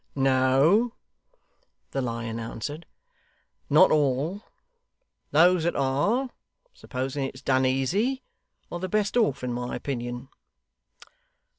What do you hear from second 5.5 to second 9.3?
that are supposing it's done easy are the best